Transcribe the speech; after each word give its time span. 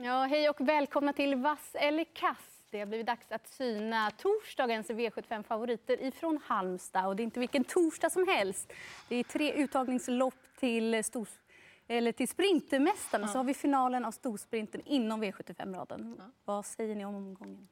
Ja, 0.00 0.24
hej 0.24 0.48
och 0.48 0.60
välkomna 0.60 1.12
till 1.12 1.34
Vass 1.34 1.74
eller 1.74 2.04
kass. 2.04 2.60
Det 2.70 2.78
har 2.78 2.86
blivit 2.86 3.06
dags 3.06 3.32
att 3.32 3.48
syna 3.48 4.10
torsdagens 4.10 4.90
V75-favoriter 4.90 6.02
ifrån 6.02 6.40
Halmstad. 6.44 7.06
Och 7.06 7.16
det 7.16 7.22
är 7.22 7.24
inte 7.24 7.40
vilken 7.40 7.64
torsdag 7.64 8.10
som 8.10 8.28
helst. 8.28 8.72
Det 9.08 9.16
är 9.16 9.24
tre 9.24 9.52
uttagningslopp 9.52 10.34
till, 10.58 11.04
stor, 11.04 11.28
eller 11.88 12.12
till 12.12 12.28
Sprintermästarna. 12.28 13.26
Ja. 13.26 13.32
Så 13.32 13.38
har 13.38 13.44
vi 13.44 13.54
finalen 13.54 14.04
av 14.04 14.10
storsprinten 14.10 14.80
inom 14.84 15.24
V75-raden. 15.24 16.14
Ja. 16.18 16.24
Vad 16.44 16.66
säger 16.66 16.94
ni 16.94 17.04
om 17.04 17.14
omgången? 17.14 17.68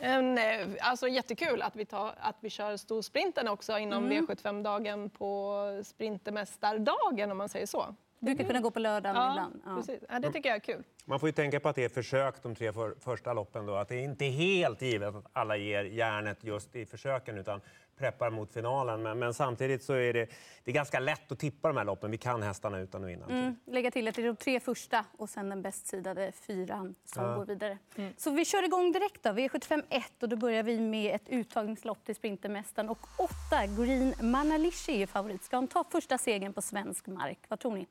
En, 0.00 0.38
eh, 0.38 0.68
alltså 0.80 1.08
jättekul 1.08 1.62
att 1.62 1.76
vi, 1.76 1.84
tar, 1.84 2.14
att 2.20 2.36
vi 2.40 2.50
kör 2.50 2.76
storsprinten 2.76 3.48
också 3.48 3.78
inom 3.78 4.04
mm. 4.04 4.26
V75-dagen 4.26 5.10
på 5.10 5.62
Sprintermästardagen 5.84 7.30
om 7.30 7.38
man 7.38 7.48
säger 7.48 7.66
så. 7.66 7.94
Du 8.20 8.26
brukar 8.26 8.44
kunna 8.44 8.60
gå 8.60 8.70
på 8.70 8.78
lördagen 8.78 9.16
ja, 9.16 9.30
ibland. 9.30 9.62
Ja. 9.66 9.76
Precis. 9.76 10.04
Ja, 10.08 10.18
det 10.18 10.32
tycker 10.32 10.48
jag 10.48 10.56
är 10.56 10.60
kul. 10.60 10.84
Man 11.04 11.20
får 11.20 11.28
ju 11.28 11.32
tänka 11.32 11.60
på 11.60 11.68
att 11.68 11.76
det 11.76 11.84
är 11.84 11.88
försök 11.88 12.42
de 12.42 12.54
tre 12.54 12.72
för, 12.72 12.94
första 13.00 13.32
loppen. 13.32 13.66
Då. 13.66 13.74
Att 13.74 13.88
det 13.88 13.94
är 13.94 14.04
inte 14.04 14.24
helt 14.24 14.82
givet 14.82 15.14
att 15.14 15.24
alla 15.32 15.56
ger 15.56 15.84
järnet 15.84 16.44
just 16.44 16.76
i 16.76 16.86
försöken 16.86 17.38
utan 17.38 17.60
preppar 18.00 18.30
mot 18.30 18.52
finalen. 18.52 19.02
Men, 19.02 19.18
men, 19.18 19.34
samtidigt 19.34 19.82
så 19.82 19.92
är 19.92 20.12
det, 20.12 20.26
det 20.64 20.70
är 20.70 20.74
ganska 20.74 21.00
lätt 21.00 21.32
att 21.32 21.38
tippa 21.38 21.68
de 21.68 21.76
här 21.76 21.84
loppen. 21.84 22.10
Vi 22.10 22.18
kan 22.18 22.42
hästarna 22.42 22.78
utan 22.78 23.04
och 23.04 23.10
innan. 23.10 23.30
Mm, 23.30 23.56
lägga 23.66 23.90
till 23.90 24.08
att 24.08 24.14
det 24.14 24.22
är 24.22 24.26
de 24.26 24.36
tre 24.36 24.60
första 24.60 25.04
och 25.18 25.28
sen 25.30 25.48
den 25.48 25.62
bäst 25.62 25.86
sidade 25.86 26.32
fyran 26.32 26.94
som 27.04 27.24
ja. 27.24 27.36
går 27.36 27.44
vidare. 27.44 27.78
Mm. 27.96 28.12
Så 28.16 28.30
vi 28.30 28.44
kör 28.44 28.62
igång 28.64 28.92
direkt 28.92 29.22
då. 29.22 29.30
V75 29.30 29.82
1 29.88 30.22
och 30.22 30.28
då 30.28 30.36
börjar 30.36 30.62
vi 30.62 30.80
med 30.80 31.14
ett 31.14 31.28
uttagningslopp 31.28 32.04
till 32.04 32.14
Sprintermästaren. 32.14 32.88
Och 32.88 32.98
8 33.18 33.66
Green 33.78 34.14
Manalishi 34.20 35.02
är 35.02 35.06
favorit. 35.06 35.44
Ska 35.44 35.56
han 35.56 35.68
ta 35.68 35.84
första 35.90 36.18
segern 36.18 36.52
på 36.52 36.62
svensk 36.62 37.06
mark? 37.06 37.38
Vad 37.48 37.60
tror 37.60 37.74
ni? 37.74 37.86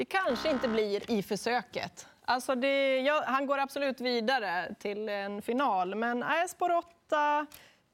Det 0.00 0.04
kanske 0.04 0.50
inte 0.50 0.68
blir 0.68 1.10
i 1.10 1.22
försöket. 1.22 2.06
Alltså 2.24 2.54
det, 2.54 3.00
ja, 3.00 3.22
han 3.26 3.46
går 3.46 3.58
absolut 3.58 4.00
vidare 4.00 4.74
till 4.78 5.08
en 5.08 5.42
final, 5.42 5.94
men 5.94 6.24
spår 6.48 6.70
8 6.76 7.46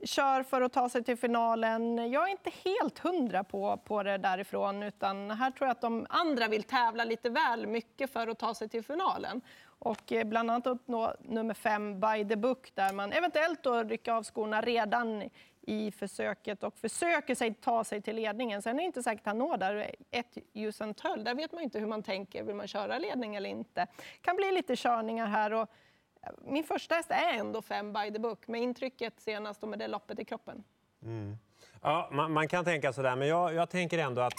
kör 0.04 0.42
för 0.42 0.62
att 0.62 0.72
ta 0.72 0.88
sig 0.88 1.04
till 1.04 1.16
finalen. 1.16 2.10
Jag 2.10 2.24
är 2.24 2.30
inte 2.30 2.50
helt 2.64 2.98
hundra 2.98 3.44
på, 3.44 3.76
på 3.84 4.02
det 4.02 4.18
därifrån. 4.18 4.82
Utan 4.82 5.30
här 5.30 5.50
tror 5.50 5.66
jag 5.66 5.72
att 5.72 5.80
de 5.80 6.06
andra 6.08 6.48
vill 6.48 6.62
tävla 6.62 7.04
lite 7.04 7.30
väl 7.30 7.66
mycket 7.66 8.12
för 8.12 8.28
att 8.28 8.38
ta 8.38 8.54
sig 8.54 8.68
till 8.68 8.84
finalen. 8.84 9.40
Och 9.78 10.12
eh, 10.12 10.24
bland 10.24 10.50
annat 10.50 10.66
att 10.66 10.88
nå 10.88 11.14
nummer 11.20 11.54
fem, 11.54 12.00
By 12.00 12.28
the 12.28 12.36
Book, 12.36 12.72
där 12.74 12.92
man 12.92 13.12
eventuellt 13.12 13.62
då 13.62 13.82
rycker 13.82 14.12
av 14.12 14.24
skorna 14.24 14.60
redan 14.60 15.30
i 15.66 15.90
försöket 15.90 16.62
och 16.62 16.78
försöker 16.78 17.34
sig 17.34 17.54
ta 17.54 17.84
sig 17.84 18.02
till 18.02 18.16
ledningen. 18.16 18.62
Sen 18.62 18.76
är 18.76 18.80
det 18.80 18.86
inte 18.86 19.02
säkert 19.02 19.20
att 19.20 19.26
han 19.26 19.38
når 19.38 19.56
där. 19.56 19.94
Ett 20.10 20.38
Usain 20.54 20.94
där 21.24 21.34
vet 21.34 21.52
man 21.52 21.62
inte 21.62 21.78
hur 21.78 21.86
man 21.86 22.02
tänker. 22.02 22.42
Vill 22.42 22.54
man 22.54 22.66
köra 22.66 22.98
ledning 22.98 23.34
eller 23.34 23.50
inte? 23.50 23.80
Det 23.94 24.20
kan 24.20 24.36
bli 24.36 24.52
lite 24.52 24.76
körningar 24.76 25.26
här. 25.26 25.52
Och 25.52 25.68
min 26.44 26.64
första 26.64 26.94
häst 26.94 27.10
är 27.10 27.38
ändå 27.38 27.62
fem 27.62 27.92
by 27.92 28.10
the 28.12 28.18
book 28.18 28.48
med 28.48 28.62
intrycket 28.62 29.20
senast 29.20 29.62
och 29.62 29.68
med 29.68 29.78
det 29.78 29.88
loppet 29.88 30.18
i 30.18 30.24
kroppen. 30.24 30.64
Mm. 31.02 31.38
Ja, 31.86 32.08
man, 32.12 32.32
man, 32.32 32.48
kan 32.48 32.64
tänka 32.64 32.92
sådär, 32.92 33.16
men 33.16 33.28
jag, 33.28 33.54
jag 33.54 33.70
tänker 33.70 33.98
ändå 33.98 34.22
att 34.22 34.34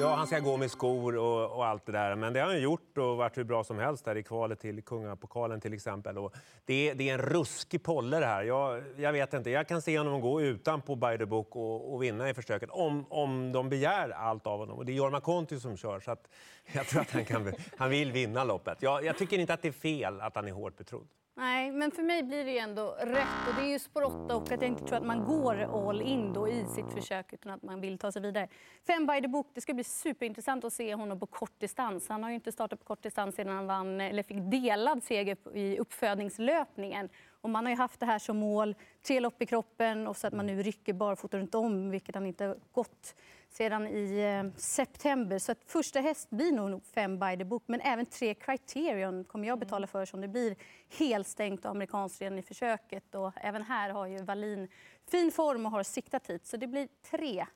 Ja, 0.00 0.14
han 0.14 0.26
ska 0.26 0.38
gå 0.38 0.56
med 0.56 0.70
skor 0.70 1.16
och, 1.16 1.56
och, 1.56 1.66
allt 1.66 1.86
det 1.86 1.92
där. 1.92 2.16
Men 2.16 2.32
det 2.32 2.40
har 2.40 2.46
han 2.46 2.60
gjort 2.60 2.98
och 2.98 3.16
varit 3.16 3.38
hur 3.38 3.44
bra 3.44 3.64
som 3.64 3.78
helst 3.78 4.04
där 4.04 4.16
i 4.16 4.22
kvalet 4.22 4.60
till 4.60 4.82
Kungapokalen 4.82 5.60
till 5.60 5.74
exempel. 5.74 6.18
Och 6.18 6.34
det, 6.64 6.90
är, 6.90 6.94
det 6.94 7.08
är 7.08 7.14
en 7.14 7.20
ruskig 7.20 7.82
polle 7.82 8.20
det 8.20 8.26
här. 8.26 8.42
Jag, 8.42 8.82
jag, 8.96 9.12
vet 9.12 9.34
inte. 9.34 9.50
Jag 9.50 9.68
kan 9.68 9.82
se 9.82 9.98
honom 9.98 10.20
gå 10.20 10.40
utan 10.40 10.82
på 10.82 10.96
By 10.96 11.18
the 11.18 11.26
Book 11.26 11.56
och, 11.56 11.94
och, 11.94 12.02
vinna 12.02 12.30
i 12.30 12.34
försöket 12.34 12.70
om, 12.70 13.04
om 13.08 13.52
de 13.52 13.68
begär 13.68 14.10
allt 14.10 14.46
av 14.46 14.58
honom. 14.58 14.78
Och 14.78 14.86
det 14.86 14.92
är 14.92 14.94
Jorma 14.94 15.20
Konti 15.20 15.60
som 15.60 15.76
kör, 15.76 16.00
så 16.00 16.10
att 16.10 16.28
jag 16.72 16.86
tror 16.86 17.00
att 17.00 17.10
han, 17.10 17.24
kan, 17.24 17.52
han 17.76 17.90
vill 17.90 18.12
vinna 18.12 18.44
loppet. 18.44 18.78
Jag, 18.80 19.04
jag 19.04 19.18
tycker 19.18 19.38
inte 19.38 19.54
att 19.54 19.62
det 19.62 19.68
är 19.68 19.72
fel 19.72 20.20
att 20.20 20.34
han 20.36 20.48
är 20.48 20.52
hårt 20.52 20.76
betrodd. 20.76 21.06
Nej, 21.34 21.72
men 21.72 21.90
för 21.90 22.02
mig 22.02 22.22
blir 22.22 22.44
det 22.44 22.58
ändå 22.58 22.96
rätt. 23.00 23.48
Och 23.48 23.54
det 23.54 23.62
är 23.62 23.68
ju 23.68 23.78
spår 23.78 24.02
8 24.02 24.36
och 24.36 24.42
att 24.42 24.50
jag 24.50 24.64
inte 24.64 24.84
tror 24.84 24.96
att 24.96 25.06
man 25.06 25.24
går 25.24 25.88
all 25.88 26.02
in 26.02 26.32
då 26.32 26.48
i 26.48 26.64
sitt 26.64 26.92
försök 26.92 27.32
utan 27.32 27.52
att 27.52 27.62
man 27.62 27.80
vill 27.80 27.98
ta 27.98 28.12
sig 28.12 28.22
vidare. 28.22 28.48
Fem 28.86 29.06
by 29.06 29.20
the 29.20 29.28
book, 29.28 29.46
det 29.54 29.60
ska 29.60 29.74
bli 29.74 29.84
superintressant 29.84 30.64
att 30.64 30.72
se 30.72 30.94
honom 30.94 31.20
på 31.20 31.26
kortdistans. 31.26 32.08
Han 32.08 32.22
har 32.22 32.30
ju 32.30 32.34
inte 32.34 32.52
startat 32.52 32.78
på 32.78 32.84
kortdistans 32.84 33.34
sedan 33.34 33.56
han 33.56 33.66
vann, 33.66 34.00
eller 34.00 34.22
fick 34.22 34.36
delad 34.50 35.02
seger 35.02 35.56
i 35.56 35.78
uppfödningslöpningen. 35.78 37.08
Och 37.40 37.50
man 37.50 37.64
har 37.64 37.70
ju 37.70 37.76
haft 37.76 38.00
det 38.00 38.06
här 38.06 38.18
som 38.18 38.36
mål, 38.36 38.74
tre 39.02 39.20
lopp 39.20 39.42
i 39.42 39.46
kroppen 39.46 40.06
och 40.06 40.16
så 40.16 40.26
att 40.26 40.34
man 40.34 40.46
nu 40.46 40.62
rycker 40.62 40.92
barfota 40.92 41.38
runt 41.38 41.54
om, 41.54 41.90
vilket 41.90 42.14
han 42.14 42.26
inte 42.26 42.44
har 42.44 42.56
gått 42.72 43.14
sedan 43.50 43.86
i 43.86 44.20
eh, 44.20 44.60
september. 44.60 45.38
Så 45.38 45.52
att 45.52 45.58
första 45.66 46.00
häst 46.00 46.30
blir 46.30 46.52
nog 46.52 46.84
fem 46.84 47.18
by 47.18 47.36
the 47.36 47.44
book, 47.44 47.62
men 47.66 47.80
även 47.80 48.06
tre 48.06 48.34
Criterion 48.34 49.24
kommer 49.24 49.48
jag 49.48 49.58
betala 49.58 49.86
för 49.86 50.04
som 50.04 50.20
det 50.20 50.28
blir 50.28 50.56
helstängt 50.98 51.64
och 51.64 51.70
amerikanskt 51.70 52.20
redan 52.20 52.38
i 52.38 52.42
försöket. 52.42 53.14
Och 53.14 53.32
även 53.36 53.62
här 53.62 53.90
har 53.90 54.06
ju 54.06 54.22
Wallin 54.22 54.68
fin 55.10 55.32
form 55.32 55.66
och 55.66 55.72
har 55.72 55.82
siktat 55.82 56.30
hit, 56.30 56.46
så 56.46 56.56
det 56.56 56.66
blir 56.66 56.88
tre 57.10 57.46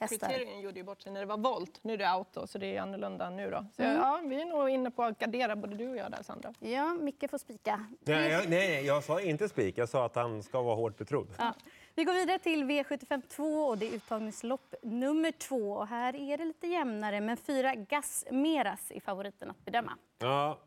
hästar. 0.00 0.28
Criterion 0.28 0.60
gjorde 0.60 0.78
ju 0.78 0.84
bort 0.84 1.02
sig 1.02 1.12
när 1.12 1.20
det 1.20 1.26
var 1.26 1.38
volt. 1.38 1.78
Nu 1.82 1.92
är 1.92 1.98
det 1.98 2.08
auto, 2.08 2.46
så 2.46 2.58
det 2.58 2.76
är 2.76 2.80
annorlunda 2.80 3.30
nu. 3.30 3.50
Då. 3.50 3.66
Så, 3.76 3.82
mm. 3.82 3.96
ja, 3.96 4.20
vi 4.24 4.40
är 4.40 4.46
nog 4.46 4.70
inne 4.70 4.90
på 4.90 5.02
att 5.02 5.18
gardera, 5.18 5.56
både 5.56 5.76
du 5.76 5.88
och 5.88 5.96
jag 5.96 6.10
där, 6.10 6.22
Sandra. 6.22 6.54
Ja, 6.58 6.94
Micke 6.94 7.30
får 7.30 7.38
spika. 7.38 7.86
Nej, 8.00 8.30
jag, 8.30 8.50
nej, 8.50 8.86
jag 8.86 9.04
sa 9.04 9.20
inte 9.20 9.48
spik. 9.48 9.78
Jag 9.78 9.88
sa 9.88 10.06
att 10.06 10.16
han 10.16 10.42
ska 10.42 10.62
vara 10.62 10.76
hårt 10.76 10.96
betrodd. 10.96 11.28
Ja. 11.38 11.54
Vi 12.00 12.04
går 12.04 12.14
vidare 12.14 12.38
till 12.38 12.64
V75 12.64 13.22
2 13.28 13.44
och 13.44 13.78
det 13.78 13.88
är 13.88 13.94
uttagningslopp 13.94 14.74
nummer 14.82 15.32
två. 15.32 15.84
här 15.84 16.16
är 16.16 16.38
det 16.38 16.44
lite 16.44 16.66
jämnare, 16.66 17.20
men 17.20 17.36
fyra 17.36 17.74
Gas 17.74 18.24
Meras 18.30 18.90
är 18.90 19.00
favoriten 19.00 19.50
att 19.50 19.64
bedöma. 19.64 19.92
Ja, 20.18 20.58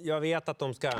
jag 0.00 0.20
vet 0.20 0.48
att 0.48 0.58
de 0.58 0.74
ska 0.74 0.90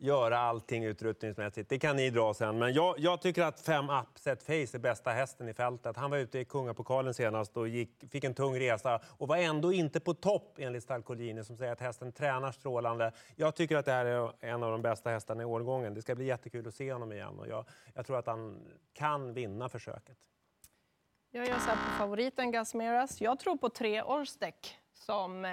göra 0.00 0.38
allting 0.38 0.84
utrustningsmässigt. 0.84 1.68
Det 1.68 1.78
kan 1.78 1.96
ni 1.96 2.10
dra 2.10 2.34
sen. 2.34 2.58
Men 2.58 2.72
jag, 2.72 2.98
jag 2.98 3.22
tycker 3.22 3.42
att 3.42 3.60
fem 3.60 3.90
Upset 3.90 4.42
Face 4.42 4.76
är 4.76 4.78
bästa 4.78 5.10
hästen 5.10 5.48
i 5.48 5.54
fältet. 5.54 5.96
Han 5.96 6.10
var 6.10 6.18
ute 6.18 6.38
i 6.38 6.44
Kungapokalen 6.44 7.14
senast 7.14 7.56
och 7.56 7.68
gick, 7.68 8.04
fick 8.10 8.24
en 8.24 8.34
tung 8.34 8.58
resa 8.60 9.00
och 9.18 9.28
var 9.28 9.36
ändå 9.36 9.72
inte 9.72 10.00
på 10.00 10.14
topp 10.14 10.54
enligt 10.58 10.82
Stalcolini 10.82 11.44
som 11.44 11.56
säger 11.56 11.72
att 11.72 11.80
hästen 11.80 12.12
tränar 12.12 12.52
strålande. 12.52 13.12
Jag 13.36 13.54
tycker 13.54 13.76
att 13.76 13.84
det 13.84 13.92
här 13.92 14.06
är 14.06 14.32
en 14.40 14.62
av 14.62 14.72
de 14.72 14.82
bästa 14.82 15.10
hästarna 15.10 15.42
i 15.42 15.44
årgången. 15.44 15.94
Det 15.94 16.02
ska 16.02 16.14
bli 16.14 16.24
jättekul 16.24 16.68
att 16.68 16.74
se 16.74 16.92
honom 16.92 17.12
igen 17.12 17.38
och 17.38 17.48
jag, 17.48 17.64
jag 17.94 18.06
tror 18.06 18.18
att 18.18 18.26
han 18.26 18.58
kan 18.92 19.34
vinna 19.34 19.68
försöket. 19.68 20.16
Jag 21.30 21.46
gör 21.48 21.58
så 21.58 21.70
här 21.70 21.76
på 21.76 21.98
favoriten 21.98 22.50
Gasmeras. 22.50 23.20
Jag 23.20 23.38
tror 23.38 23.56
på 23.56 23.68
tre 23.68 24.02
årsdäck 24.02 24.79
som 25.02 25.44
eh, 25.44 25.50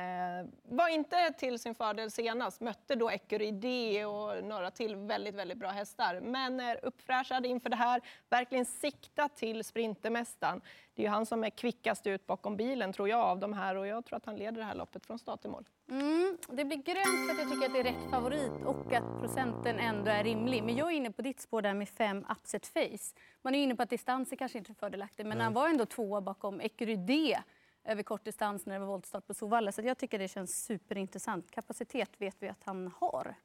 var 0.64 0.90
inte 0.90 1.34
till 1.38 1.60
sin 1.60 1.76
fördel 1.76 2.12
senast. 2.12 2.62
Mötte 2.62 2.96
då 2.96 3.10
Ecuride 3.10 4.06
och 4.06 4.44
några 4.44 4.72
till 4.72 4.96
väldigt, 4.96 5.36
väldigt 5.36 5.58
bra 5.58 5.70
hästar. 5.70 6.20
Men 6.20 6.60
är 6.60 6.86
uppfräschad 6.86 7.46
inför 7.46 7.70
det 7.70 7.76
här. 7.76 8.02
Verkligen 8.30 8.66
sikta 8.66 9.30
till 9.30 9.64
Sprintermästaren. 9.64 10.62
Det 10.96 11.02
är 11.02 11.04
ju 11.04 11.10
han 11.10 11.26
som 11.26 11.44
är 11.44 11.50
kvickast 11.50 12.08
ut 12.08 12.28
bakom 12.28 12.58
bilen 12.58 12.94
tror 12.94 13.10
jag 13.10 13.20
av 13.20 13.40
de 13.40 13.54
här 13.54 13.76
och 13.76 13.88
jag 13.88 14.06
tror 14.06 14.18
att 14.18 14.26
han 14.26 14.36
leder 14.36 14.58
det 14.58 14.64
här 14.64 14.76
loppet 14.76 15.06
från 15.06 15.20
start 15.20 15.42
till 15.42 15.50
mål. 15.50 15.66
Mm, 15.90 16.38
det 16.48 16.66
blir 16.66 16.78
grönt 16.78 17.28
för 17.28 17.34
att 17.34 17.40
jag 17.40 17.52
tycker 17.52 17.66
att 17.66 17.74
det 17.74 17.80
är 17.80 17.84
rätt 17.84 18.12
favorit 18.12 18.66
och 18.66 18.94
att 18.94 19.20
procenten 19.20 19.80
ändå 19.80 20.12
är 20.12 20.24
rimlig. 20.24 20.64
Men 20.64 20.76
jag 20.76 20.88
är 20.88 20.96
inne 20.96 21.12
på 21.12 21.22
ditt 21.22 21.40
spår 21.42 21.62
där 21.62 21.74
med 21.74 21.90
fem 21.90 22.26
upset 22.30 22.68
face. 22.68 23.16
Man 23.42 23.56
är 23.56 23.64
inne 23.64 23.76
på 23.76 23.84
att 23.84 23.90
distans 23.90 24.32
är 24.32 24.36
kanske 24.36 24.58
inte 24.58 24.74
fördelaktig 24.74 25.26
men 25.26 25.32
mm. 25.32 25.44
han 25.44 25.54
var 25.54 25.70
ändå 25.70 25.86
tvåa 25.86 26.22
bakom 26.22 26.62
Ecuride 26.62 27.44
över 27.88 28.04
kort 28.04 28.26
distans 28.26 28.66
när 28.66 28.74
det 28.74 28.80
var 28.80 28.88
voltstart 28.88 29.28
på 29.28 29.34
Solvalla. 29.34 29.72
Så 29.72 29.82
jag 29.82 29.98
tycker 29.98 30.20
det 30.20 30.28
känns 30.28 30.66
superintressant. 30.66 31.52
Kapacitet 31.52 32.10
vet 32.18 32.36
vi 32.40 32.48
att 32.50 32.64
han 32.64 32.92
har. 33.00 33.36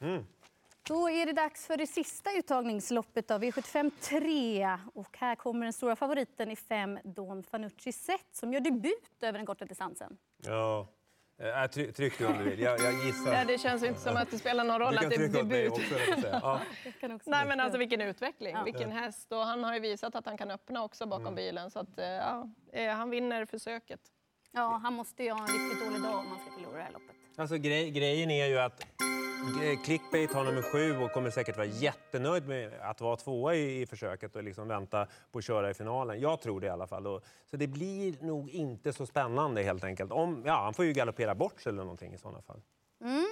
Mm. 0.00 0.26
Då 0.82 1.10
är 1.10 1.26
det 1.26 1.32
dags 1.32 1.66
för 1.66 1.76
det 1.76 1.86
sista 1.86 2.30
uttagningsloppet 2.38 3.30
av 3.30 3.42
V75 3.42 3.90
3. 4.00 4.78
Och 4.94 5.18
här 5.18 5.34
kommer 5.34 5.66
den 5.66 5.72
stora 5.72 5.96
favoriten 5.96 6.50
i 6.50 6.56
fem 6.56 6.98
Don 7.04 7.42
Fanucci 7.42 7.92
Zet 7.92 8.26
som 8.32 8.52
gör 8.52 8.60
debut 8.60 9.22
över 9.22 9.38
den 9.38 9.46
korta 9.46 9.64
distansen. 9.64 10.16
Ja, 10.42 10.88
Äh, 11.40 11.66
tryck 11.92 12.18
du 12.18 12.26
om 12.26 12.38
du 12.38 12.44
vill. 12.44 12.60
Jag, 12.60 12.80
jag 12.80 13.06
gissar. 13.06 13.32
Ja, 13.32 13.44
det 13.44 13.58
känns 13.58 13.82
inte 13.82 14.00
som 14.00 14.16
att 14.16 14.30
det 14.30 14.38
spelar 14.38 14.64
någon 14.64 14.78
roll 14.78 14.98
att 14.98 15.10
det 15.10 15.16
är 15.16 15.28
debut. 15.28 15.72
Också, 15.72 15.94
ja. 16.32 16.60
Nej, 17.24 17.46
men 17.46 17.60
alltså 17.60 17.78
vilken 17.78 18.00
utveckling, 18.00 18.54
ja. 18.54 18.64
vilken 18.64 18.92
häst. 18.92 19.32
Och 19.32 19.38
han 19.38 19.64
har 19.64 19.74
ju 19.74 19.80
visat 19.80 20.14
att 20.14 20.26
han 20.26 20.36
kan 20.36 20.50
öppna 20.50 20.84
också 20.84 21.06
bakom 21.06 21.26
mm. 21.26 21.34
bilen. 21.34 21.70
Så 21.70 21.78
att, 21.78 21.98
eh, 21.98 22.06
ja, 22.06 22.50
eh, 22.72 22.88
han 22.88 23.10
vinner 23.10 23.44
försöket. 23.46 24.00
Ja, 24.52 24.80
han 24.82 24.92
måste 24.92 25.24
ju 25.24 25.30
ha 25.30 25.40
en 25.40 25.46
riktigt 25.46 25.86
dålig 25.86 26.02
dag 26.02 26.18
om 26.18 26.26
han 26.26 26.38
ska 26.38 26.50
förlora 26.50 26.76
det 26.76 26.82
här 26.82 26.92
loppet. 26.92 27.16
Alltså, 27.36 27.56
grej, 27.56 27.90
grejen 27.90 28.30
är 28.30 28.46
ju 28.46 28.58
att 28.58 28.86
Clickbait 29.84 30.32
har 30.32 30.44
nummer 30.44 30.62
sju 30.62 30.96
och 30.96 31.12
kommer 31.12 31.30
säkert 31.30 31.56
vara 31.56 31.66
jättenöjd 31.66 32.48
med 32.48 32.72
att 32.80 33.00
vara 33.00 33.16
tvåa 33.16 33.54
i, 33.54 33.82
i 33.82 33.86
försöket 33.86 34.36
och 34.36 34.44
liksom 34.44 34.68
vänta 34.68 35.06
på 35.32 35.38
att 35.38 35.44
köra 35.44 35.70
i 35.70 35.74
finalen. 35.74 36.20
Jag 36.20 36.40
tror 36.40 36.60
det 36.60 36.66
i 36.66 36.70
alla 36.70 36.86
fall. 36.86 37.06
Och, 37.06 37.24
så 37.50 37.56
det 37.56 37.66
blir 37.66 38.16
nog 38.20 38.50
inte 38.50 38.92
så 38.92 39.06
spännande 39.06 39.62
helt 39.62 39.84
enkelt. 39.84 40.12
Om, 40.12 40.42
ja, 40.46 40.62
han 40.62 40.74
får 40.74 40.84
ju 40.84 40.92
galoppera 40.92 41.34
bort 41.34 41.60
sig 41.60 41.70
eller 41.70 41.82
någonting 41.82 42.14
i 42.14 42.18
sådana 42.18 42.42
fall. 42.42 42.60
Mm. 43.00 43.26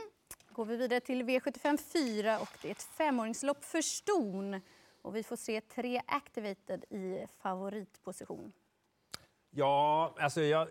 Går 0.52 0.64
vi 0.64 0.76
vidare 0.76 1.00
till 1.00 1.22
V75 1.22 1.76
4 1.92 2.38
och 2.38 2.48
det 2.62 2.68
är 2.68 2.72
ett 2.72 2.82
femåringslopp 2.82 3.64
för 3.64 3.82
ston. 3.82 4.60
Och 5.02 5.16
vi 5.16 5.22
får 5.22 5.36
se 5.36 5.60
tre 5.60 6.02
Activated 6.06 6.84
i 6.90 7.26
favoritposition. 7.42 8.52
Ja, 9.50 10.14
alltså 10.18 10.40
jag, 10.40 10.68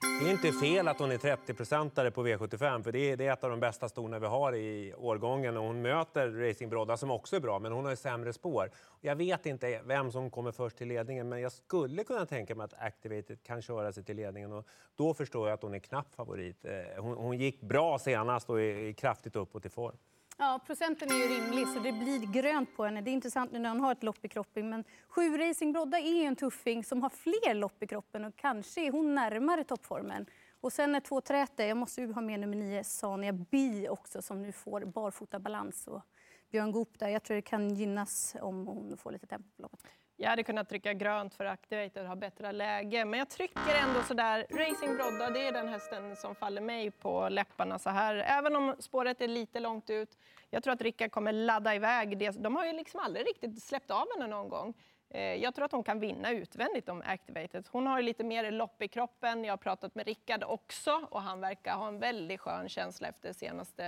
det 0.00 0.26
är 0.26 0.30
inte 0.30 0.52
fel 0.52 0.88
att 0.88 0.98
hon 0.98 1.10
är 1.10 1.18
30-procentare 1.18 2.10
på 2.10 2.26
V75 2.26 2.82
för 2.82 2.92
det 2.92 2.98
är, 2.98 3.16
det 3.16 3.26
är 3.26 3.32
ett 3.32 3.44
av 3.44 3.50
de 3.50 3.60
bästa 3.60 3.88
storna 3.88 4.18
vi 4.18 4.26
har 4.26 4.54
i 4.54 4.94
årgången 4.94 5.56
och 5.56 5.64
hon 5.64 5.82
möter 5.82 6.30
Racing 6.30 6.70
Brodda 6.70 6.96
som 6.96 7.10
också 7.10 7.36
är 7.36 7.40
bra 7.40 7.58
men 7.58 7.72
hon 7.72 7.84
har 7.84 7.90
ju 7.90 7.96
sämre 7.96 8.32
spår. 8.32 8.70
Jag 9.00 9.16
vet 9.16 9.46
inte 9.46 9.80
vem 9.84 10.12
som 10.12 10.30
kommer 10.30 10.52
först 10.52 10.76
till 10.76 10.88
ledningen 10.88 11.28
men 11.28 11.40
jag 11.40 11.52
skulle 11.52 12.04
kunna 12.04 12.26
tänka 12.26 12.54
mig 12.54 12.64
att 12.64 12.74
Activated 12.78 13.42
kan 13.42 13.62
köra 13.62 13.92
sig 13.92 14.04
till 14.04 14.16
ledningen 14.16 14.52
och 14.52 14.66
då 14.96 15.14
förstår 15.14 15.48
jag 15.48 15.54
att 15.54 15.62
hon 15.62 15.74
är 15.74 15.78
knapp 15.78 16.14
favorit. 16.14 16.64
Eh, 16.64 17.02
hon, 17.02 17.16
hon 17.16 17.38
gick 17.38 17.60
bra 17.60 17.98
senast 17.98 18.50
och 18.50 18.60
är 18.60 18.92
kraftigt 18.92 19.36
uppåt 19.36 19.66
i 19.66 19.68
form. 19.68 19.96
Ja, 20.40 20.60
procenten 20.66 21.10
är 21.10 21.14
ju 21.14 21.28
rimlig 21.28 21.68
så 21.68 21.80
det 21.80 21.92
blir 21.92 22.32
grönt 22.32 22.76
på 22.76 22.84
henne. 22.84 23.00
Det 23.00 23.10
är 23.10 23.12
intressant 23.12 23.52
nu 23.52 23.58
när 23.58 23.68
hon 23.68 23.80
har 23.80 23.92
ett 23.92 24.02
lopp 24.02 24.24
i 24.24 24.28
kroppen. 24.28 24.70
Men 24.70 24.84
sju 25.08 25.38
Racing 25.38 25.72
Brodda 25.72 25.98
är 25.98 26.24
en 26.24 26.36
tuffing 26.36 26.84
som 26.84 27.02
har 27.02 27.10
fler 27.10 27.54
lopp 27.54 27.82
i 27.82 27.86
kroppen 27.86 28.24
och 28.24 28.36
kanske 28.36 28.86
är 28.86 28.92
hon 28.92 29.14
närmare 29.14 29.64
toppformen. 29.64 30.26
Och 30.60 30.72
sen 30.72 30.94
är 30.94 31.00
två 31.00 31.20
träte, 31.20 31.64
jag 31.64 31.76
måste 31.76 32.00
ju 32.00 32.12
ha 32.12 32.20
med 32.20 32.40
nummer 32.40 32.56
nio, 32.56 32.84
Sania 32.84 33.32
Bi 33.32 33.88
också 33.88 34.22
som 34.22 34.42
nu 34.42 34.52
får 34.52 34.80
barfota 34.80 35.38
balans. 35.38 35.86
Och 35.86 36.02
Björn 36.50 36.72
Goop 36.72 36.98
där, 36.98 37.08
jag 37.08 37.22
tror 37.22 37.34
det 37.34 37.42
kan 37.42 37.74
gynnas 37.74 38.36
om 38.40 38.66
hon 38.66 38.96
får 38.96 39.12
lite 39.12 39.26
tempo 39.26 39.48
på 39.56 39.62
loppet. 39.62 39.90
Jag 40.20 40.30
hade 40.30 40.42
kunnat 40.42 40.68
trycka 40.68 40.92
grönt 40.92 41.34
för 41.34 41.44
Activator 41.44 42.04
ha 42.04 42.16
bättre 42.16 42.52
läge, 42.52 43.04
men 43.04 43.18
jag 43.18 43.30
trycker 43.30 43.74
ändå 43.82 44.02
sådär. 44.02 44.46
Racing 44.50 44.96
Brodda, 44.96 45.30
det 45.30 45.46
är 45.46 45.52
den 45.52 45.68
hästen 45.68 46.16
som 46.16 46.34
faller 46.34 46.60
mig 46.60 46.90
på 46.90 47.28
läpparna 47.28 47.78
så 47.78 47.90
här. 47.90 48.14
Även 48.14 48.56
om 48.56 48.74
spåret 48.78 49.20
är 49.20 49.28
lite 49.28 49.60
långt 49.60 49.90
ut. 49.90 50.18
Jag 50.50 50.62
tror 50.62 50.74
att 50.74 50.82
Rickard 50.82 51.10
kommer 51.10 51.32
ladda 51.32 51.74
iväg 51.74 52.18
det. 52.18 52.30
De 52.30 52.56
har 52.56 52.66
ju 52.66 52.72
liksom 52.72 53.00
aldrig 53.00 53.26
riktigt 53.26 53.62
släppt 53.62 53.90
av 53.90 54.06
henne 54.16 54.26
någon 54.26 54.48
gång. 54.48 54.74
Eh, 55.10 55.34
jag 55.34 55.54
tror 55.54 55.64
att 55.64 55.72
hon 55.72 55.84
kan 55.84 56.00
vinna 56.00 56.30
utvändigt 56.30 56.88
om 56.88 57.02
Activated. 57.06 57.68
Hon 57.70 57.86
har 57.86 58.02
lite 58.02 58.24
mer 58.24 58.50
lopp 58.50 58.82
i 58.82 58.88
kroppen. 58.88 59.44
Jag 59.44 59.52
har 59.52 59.56
pratat 59.56 59.94
med 59.94 60.06
Rickard 60.06 60.44
också 60.44 61.06
och 61.10 61.22
han 61.22 61.40
verkar 61.40 61.74
ha 61.74 61.88
en 61.88 61.98
väldigt 61.98 62.40
skön 62.40 62.68
känsla 62.68 63.08
efter 63.08 63.32
senaste 63.32 63.84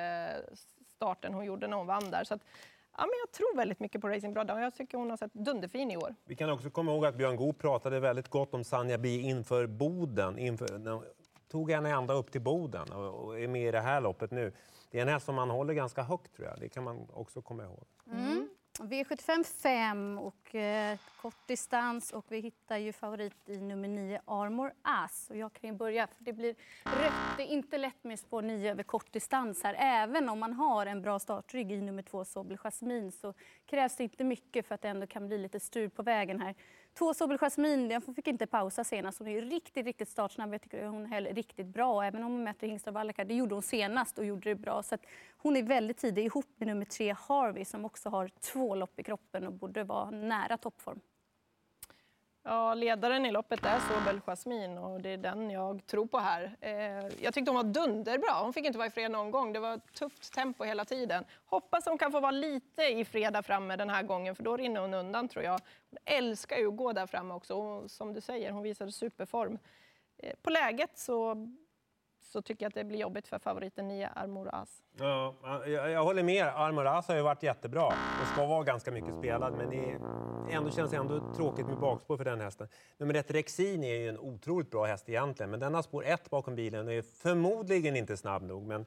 starten 0.97 1.35
hon 1.35 1.45
gjorde 1.45 1.67
när 1.67 1.77
hon 1.77 1.87
vann 1.87 2.11
där. 2.11 2.25
Så 2.25 2.35
att, 2.35 2.45
Ja, 2.97 3.03
men 3.03 3.15
jag 3.25 3.33
tror 3.33 3.57
väldigt 3.57 3.81
mycket 3.81 4.01
på 4.01 4.09
Racing 4.09 4.35
Brodda 4.35 4.55
och 4.55 4.61
jag 4.61 4.75
tycker 4.75 4.99
hon 4.99 5.11
har 5.11 5.17
sett 5.17 5.33
dunderfin 5.33 5.91
i 5.91 5.97
år. 5.97 6.15
Vi 6.25 6.35
kan 6.35 6.51
också 6.51 6.71
komma 6.71 6.93
ihåg 6.93 7.07
att 7.07 7.15
Björn 7.15 7.37
Goop 7.37 7.59
pratade 7.59 8.01
väldigt 8.01 8.29
gott 8.29 8.55
om 8.55 8.65
Sanja 8.65 8.99
Bi 8.99 9.21
inför 9.21 9.67
Boden. 9.67 10.39
Inför, 10.39 10.67
tog 11.49 11.71
henne 11.71 11.91
ända 11.91 12.15
upp 12.15 12.33
till 12.33 12.41
Boden 12.41 12.93
och 12.93 13.41
är 13.41 13.49
med 13.49 13.69
i 13.69 13.71
det 13.71 13.81
här 13.81 14.01
loppet 14.01 14.31
nu. 14.31 14.53
Det 14.91 14.99
är 14.99 15.03
en 15.03 15.09
häst 15.09 15.27
som 15.27 15.35
man 15.35 15.51
håller 15.51 15.75
ganska 15.75 16.03
högt 16.03 16.37
tror 16.37 16.49
jag. 16.49 16.61
Det 16.61 16.69
kan 16.69 16.85
man 16.85 17.07
också 17.13 17.43
komma 17.43 17.63
ihåg. 17.63 17.85
V75 18.81 19.45
5 19.63 20.19
och 20.19 20.55
eh, 20.55 20.99
kortdistans 21.17 22.13
och 22.13 22.25
vi 22.29 22.41
hittar 22.41 22.77
ju 22.77 22.93
favorit 22.93 23.49
i 23.49 23.57
nummer 23.57 23.89
9 23.89 24.21
Armor 24.25 24.73
As. 24.83 25.31
Och 25.31 25.37
jag 25.37 25.53
kan 25.53 25.71
ju 25.71 25.77
börja 25.77 26.07
för 26.07 26.25
det 26.25 26.33
blir 26.33 26.55
rött. 26.85 27.37
Det 27.37 27.43
är 27.43 27.47
inte 27.47 27.79
lätt 27.79 28.05
med 28.05 28.19
spår 28.19 28.43
9 28.43 28.71
över 28.71 28.83
kortdistans 28.83 29.63
här. 29.63 29.77
Även 29.79 30.29
om 30.29 30.39
man 30.39 30.53
har 30.53 30.87
en 30.87 31.03
bra 31.03 31.19
startrygg 31.19 31.73
i 31.73 31.81
nummer 31.81 32.03
2 32.03 32.25
Sobel 32.25 32.59
Jasmin 32.59 33.13
så 33.13 33.35
krävs 33.67 33.97
det 33.97 34.03
inte 34.03 34.25
mycket 34.25 34.67
för 34.67 34.75
att 34.75 34.83
det 34.83 34.89
ändå 34.89 35.07
kan 35.07 35.27
bli 35.27 35.39
lite 35.39 35.61
styr 35.61 35.89
på 35.89 36.03
vägen 36.03 36.41
här. 36.41 36.55
Två 37.01 37.15
Sobel 37.15 37.39
Jasmin, 37.39 37.89
den 37.89 38.03
fick 38.03 38.27
inte 38.27 38.47
pausa 38.47 38.85
senast. 38.85 39.19
Hon 39.19 39.29
är 39.29 39.43
riktigt, 39.43 39.87
riktigt 39.87 40.09
startsnabb. 40.09 40.55
Jag 40.55 40.63
tycker 40.63 40.87
hon 40.87 41.07
höll 41.07 41.27
riktigt 41.27 41.67
bra. 41.67 42.03
Även 42.05 42.23
om 42.23 42.33
hon 42.33 42.45
möter 42.45 42.67
Hingstar 42.67 42.93
Vallaka, 42.93 43.25
det 43.25 43.35
gjorde 43.35 43.55
hon 43.55 43.63
senast 43.63 44.19
och 44.19 44.25
gjorde 44.25 44.51
det 44.51 44.55
bra. 44.55 44.83
Så 44.83 44.97
hon 45.37 45.57
är 45.57 45.63
väldigt 45.63 45.97
tidig 45.97 46.25
ihop 46.25 46.47
med 46.57 46.69
nummer 46.69 46.85
tre 46.85 47.15
Harvey 47.29 47.65
som 47.65 47.85
också 47.85 48.09
har 48.09 48.31
två 48.41 48.75
lopp 48.75 49.01
i 49.01 49.03
kroppen 49.03 49.47
och 49.47 49.53
borde 49.53 49.85
vara 49.85 50.11
nära 50.11 50.57
toppform. 50.57 51.01
Ja, 52.43 52.75
ledaren 52.75 53.27
i 53.27 53.31
loppet 53.31 53.65
är 53.65 53.79
Sobel 53.79 54.21
Jasmin 54.21 54.79
och 54.79 55.01
det 55.01 55.09
är 55.09 55.17
den 55.17 55.51
jag 55.51 55.87
tror 55.87 56.07
på 56.07 56.19
här. 56.19 56.57
Eh, 56.61 56.73
jag 57.21 57.35
tyckte 57.35 57.51
hon 57.51 57.57
var 57.57 57.73
dunderbra. 57.73 58.33
Hon 58.43 58.53
fick 58.53 58.65
inte 58.65 58.79
vara 58.79 58.89
i 58.89 58.91
fred 58.91 59.11
någon 59.11 59.31
gång. 59.31 59.53
Det 59.53 59.59
var 59.59 59.79
tufft 59.79 60.33
tempo 60.33 60.65
hela 60.65 60.85
tiden. 60.85 61.25
Hoppas 61.45 61.87
hon 61.87 61.99
kan 61.99 62.13
få 62.13 62.21
vara 62.21 62.31
lite 62.31 62.83
i 62.83 63.05
fred 63.05 63.45
framme 63.45 63.77
den 63.77 63.91
här 63.91 64.03
gången 64.03 64.35
för 64.37 64.43
då 64.43 64.57
rinner 64.57 64.81
hon 64.81 64.95
undan 64.95 65.29
tror 65.29 65.45
jag. 65.45 65.61
Hon 65.91 65.99
älskar 66.05 66.57
ju 66.57 66.69
att 66.69 66.77
gå 66.77 66.93
där 66.93 67.07
framme 67.07 67.35
också 67.35 67.55
och 67.55 67.91
som 67.91 68.13
du 68.13 68.21
säger, 68.21 68.51
hon 68.51 68.63
visade 68.63 68.93
superform. 68.93 69.59
Eh, 70.19 70.35
på 70.43 70.51
läget 70.51 70.99
så 70.99 71.47
så 72.21 72.43
tycker 72.43 72.65
jag 72.65 72.69
att 72.69 72.75
det 72.75 72.85
blir 72.85 72.99
jobbigt 72.99 73.29
för 73.29 73.39
favoriten 73.39 73.89
9, 73.89 74.09
Armor 74.15 74.49
As. 74.53 74.83
Ja, 74.99 75.35
jag, 75.67 75.91
jag 75.91 76.05
håller 76.05 76.23
med. 76.23 76.47
Armor 76.47 76.87
As 76.87 77.09
har 77.09 77.17
ju 77.17 77.23
varit 77.23 77.43
jättebra 77.43 77.87
och 77.87 78.29
ska 78.33 78.47
vara 78.47 78.65
ganska 78.65 78.91
mycket 78.91 79.15
spelad. 79.15 79.55
Men 79.57 79.71
det 79.71 79.99
ändå 80.55 80.71
känns 80.71 80.93
ändå 80.93 81.35
tråkigt 81.37 81.67
med 81.67 81.79
bakspår 81.79 82.17
för 82.17 82.25
den 82.25 82.41
hästen. 82.41 82.69
Nummer 82.99 83.15
ett 83.15 83.31
Rexin 83.31 83.85
är 83.85 83.95
ju 83.95 84.09
en 84.09 84.19
otroligt 84.19 84.71
bra 84.71 84.85
häst 84.85 85.09
egentligen. 85.09 85.51
Men 85.51 85.61
den 85.61 85.75
har 85.75 85.83
spår 85.83 86.05
ett 86.05 86.31
bakom 86.31 86.55
bilen 86.55 86.87
och 86.87 86.93
är 86.93 87.03
förmodligen 87.03 87.97
inte 87.97 88.17
snabb 88.17 88.43
nog. 88.43 88.63
Men 88.63 88.87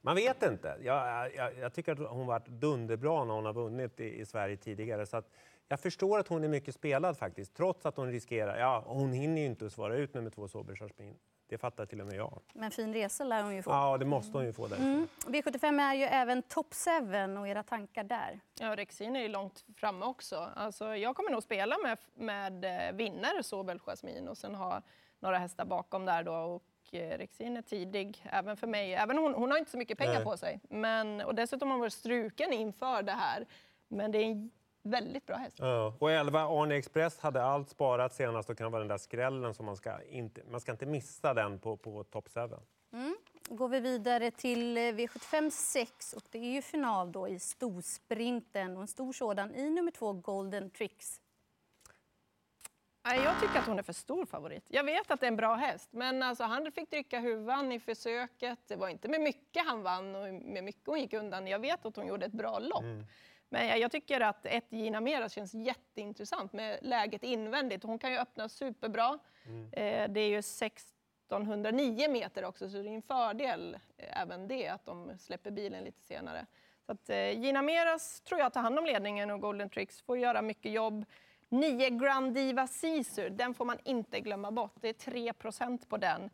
man 0.00 0.16
vet 0.16 0.42
inte. 0.42 0.76
Jag, 0.82 1.30
jag, 1.34 1.58
jag 1.58 1.72
tycker 1.72 1.92
att 1.92 2.10
hon 2.10 2.26
varit 2.26 2.46
dunderbra 2.46 3.24
när 3.24 3.34
hon 3.34 3.44
har 3.44 3.52
vunnit 3.52 4.00
i, 4.00 4.20
i 4.20 4.26
Sverige 4.26 4.56
tidigare. 4.56 5.06
Så 5.06 5.16
att 5.16 5.30
jag 5.70 5.80
förstår 5.80 6.18
att 6.18 6.28
hon 6.28 6.44
är 6.44 6.48
mycket 6.48 6.74
spelad 6.74 7.18
faktiskt, 7.18 7.54
trots 7.54 7.86
att 7.86 7.96
hon 7.96 8.12
riskerar... 8.12 8.58
Ja, 8.58 8.84
hon 8.86 9.12
hinner 9.12 9.40
ju 9.40 9.46
inte 9.46 9.70
svara 9.70 9.96
ut 9.96 10.14
nummer 10.14 10.30
två 10.30 10.48
Sober 10.48 10.76
Jasmin. 10.76 11.16
Det 11.46 11.58
fattar 11.58 11.86
till 11.86 12.00
och 12.00 12.06
med 12.06 12.16
jag. 12.16 12.40
Men 12.52 12.70
fin 12.70 12.94
resa 12.94 13.24
lär 13.24 13.42
hon 13.42 13.56
ju 13.56 13.62
få. 13.62 13.70
Ja, 13.70 13.98
det 13.98 14.04
måste 14.04 14.38
hon 14.38 14.46
ju 14.46 14.52
få. 14.52 14.66
Mm. 14.66 15.08
V75 15.26 15.80
är 15.90 15.94
ju 15.94 16.04
även 16.04 16.42
top 16.42 16.74
7 16.74 17.38
och 17.38 17.48
era 17.48 17.62
tankar 17.62 18.04
där? 18.04 18.40
Ja, 18.60 18.76
Rexin 18.76 19.16
är 19.16 19.20
ju 19.20 19.28
långt 19.28 19.64
framme 19.76 20.06
också. 20.06 20.50
Alltså, 20.56 20.96
jag 20.96 21.16
kommer 21.16 21.30
nog 21.30 21.42
spela 21.42 21.76
med, 21.78 21.98
med 22.14 22.64
eh, 22.64 22.96
vinnare 22.96 23.42
Sobel 23.42 23.78
Jasmin 23.78 24.28
och 24.28 24.38
sen 24.38 24.54
ha 24.54 24.82
några 25.20 25.38
hästar 25.38 25.64
bakom 25.64 26.04
där 26.04 26.22
då. 26.22 26.34
Och 26.34 26.94
eh, 26.94 27.18
Rexin 27.18 27.56
är 27.56 27.62
tidig, 27.62 28.24
även 28.24 28.56
för 28.56 28.66
mig. 28.66 28.94
Även 28.94 29.18
hon, 29.18 29.34
hon 29.34 29.50
har 29.50 29.58
inte 29.58 29.70
så 29.70 29.78
mycket 29.78 29.98
pengar 29.98 30.14
Nej. 30.14 30.24
på 30.24 30.36
sig. 30.36 30.60
Men, 30.68 31.20
och 31.20 31.34
dessutom 31.34 31.68
har 31.68 31.74
hon 31.74 31.80
varit 31.80 31.92
struken 31.92 32.52
inför 32.52 33.02
det 33.02 33.12
här. 33.12 33.46
Men 33.88 34.12
det 34.12 34.18
är 34.18 34.24
en 34.24 34.50
väldigt 34.82 35.26
bra 35.26 35.36
häst. 35.36 35.56
Ja. 35.58 35.94
Och 35.98 36.10
11 36.10 36.40
Arne 36.40 36.74
Express 36.74 37.18
hade 37.18 37.42
allt 37.42 37.68
sparat 37.68 38.14
senast 38.14 38.50
och 38.50 38.58
kan 38.58 38.72
vara 38.72 38.80
den 38.80 38.88
där 38.88 38.98
skrällen 38.98 39.54
som 39.54 39.66
man 39.66 39.76
ska 39.76 40.02
inte, 40.02 40.42
man 40.50 40.60
ska 40.60 40.72
inte 40.72 40.86
missa 40.86 41.34
den 41.34 41.58
på, 41.58 41.76
på 41.76 42.04
top 42.04 42.28
7. 42.34 42.40
Mm. 42.92 43.16
går 43.48 43.68
vi 43.68 43.80
vidare 43.80 44.30
till 44.30 44.76
eh, 44.76 44.80
V75 44.80 45.50
6 45.50 46.12
och 46.12 46.22
det 46.30 46.38
är 46.38 46.52
ju 46.52 46.62
final 46.62 47.12
då 47.12 47.28
i 47.28 47.38
storsprinten 47.38 48.76
och 48.76 48.82
en 48.82 48.88
stor 48.88 49.12
sådan 49.12 49.54
i 49.54 49.70
nummer 49.70 49.90
två 49.90 50.12
Golden 50.12 50.70
Tricks. 50.70 51.20
Jag 53.02 53.40
tycker 53.40 53.58
att 53.58 53.66
hon 53.66 53.78
är 53.78 53.82
för 53.82 53.92
stor 53.92 54.26
favorit. 54.26 54.64
Jag 54.68 54.84
vet 54.84 55.10
att 55.10 55.20
det 55.20 55.26
är 55.26 55.28
en 55.28 55.36
bra 55.36 55.54
häst, 55.54 55.88
men 55.92 56.22
alltså, 56.22 56.44
han 56.44 56.72
fick 56.72 56.90
dricka 56.90 57.20
huvan 57.20 57.72
i 57.72 57.80
försöket. 57.80 58.58
Det 58.66 58.76
var 58.76 58.88
inte 58.88 59.08
med 59.08 59.20
mycket 59.20 59.66
han 59.66 59.82
vann 59.82 60.14
och 60.14 60.34
med 60.34 60.64
mycket 60.64 60.86
hon 60.86 61.00
gick 61.00 61.12
undan. 61.12 61.46
Jag 61.46 61.58
vet 61.58 61.86
att 61.86 61.96
hon 61.96 62.06
gjorde 62.06 62.26
ett 62.26 62.32
bra 62.32 62.58
lopp. 62.58 62.82
Mm. 62.82 63.06
Men 63.52 63.80
jag 63.80 63.90
tycker 63.90 64.20
att 64.20 64.46
ett 64.46 64.66
Gina 64.68 65.00
Mera 65.00 65.28
känns 65.28 65.54
jätteintressant 65.54 66.52
med 66.52 66.78
läget 66.82 67.22
invändigt. 67.22 67.84
Hon 67.84 67.98
kan 67.98 68.12
ju 68.12 68.18
öppna 68.18 68.48
superbra. 68.48 69.18
Mm. 69.46 69.64
Eh, 69.72 70.12
det 70.12 70.20
är 70.20 70.28
ju 70.28 70.38
1609 70.38 72.10
meter 72.10 72.44
också, 72.44 72.68
så 72.70 72.76
det 72.76 72.88
är 72.88 72.94
en 72.94 73.02
fördel 73.02 73.78
eh, 73.96 74.20
även 74.22 74.48
det, 74.48 74.68
att 74.68 74.84
de 74.84 75.18
släpper 75.18 75.50
bilen 75.50 75.84
lite 75.84 76.02
senare. 76.02 76.46
Så 76.86 76.92
att 76.92 77.10
eh, 77.10 77.40
Gina 77.40 77.62
Meras 77.62 78.20
tror 78.20 78.40
jag 78.40 78.52
tar 78.52 78.60
hand 78.60 78.78
om 78.78 78.86
ledningen 78.86 79.30
och 79.30 79.40
Golden 79.40 79.70
Tricks 79.70 80.00
får 80.00 80.18
göra 80.18 80.42
mycket 80.42 80.72
jobb. 80.72 81.04
9 81.48 81.90
Grand 81.90 82.34
Diva 82.34 82.68
Caesar, 82.80 83.28
den 83.30 83.54
får 83.54 83.64
man 83.64 83.78
inte 83.84 84.20
glömma 84.20 84.50
bort. 84.50 84.74
Det 84.80 84.88
är 84.88 85.10
3% 85.12 85.88
på 85.88 85.96
den. 85.96 86.30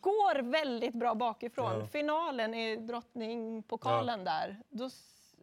går 0.00 0.42
väldigt 0.42 0.94
bra 0.94 1.14
bakifrån. 1.14 1.80
Ja. 1.80 1.86
Finalen 1.86 2.54
i 2.54 2.76
Drottningpokalen 2.76 4.18
ja. 4.18 4.24
där. 4.24 4.56
Då 4.68 4.90